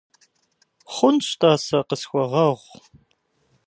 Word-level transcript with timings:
Хъунщ, 0.93 1.27
тӀасэ, 1.39 1.79
къысхуэгъэгъу. 1.87 2.63